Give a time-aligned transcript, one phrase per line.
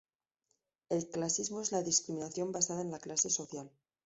[0.89, 3.69] El clasismo es la discriminación basada en la clase social.